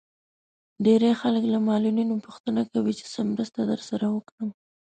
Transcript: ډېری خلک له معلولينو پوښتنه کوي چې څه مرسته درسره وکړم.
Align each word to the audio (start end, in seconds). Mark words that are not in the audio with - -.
ډېری 0.85 1.11
خلک 1.21 1.43
له 1.53 1.59
معلولينو 1.67 2.23
پوښتنه 2.25 2.61
کوي 2.71 2.93
چې 2.99 3.05
څه 3.13 3.19
مرسته 3.31 3.59
درسره 3.71 4.05
وکړم. 4.15 4.49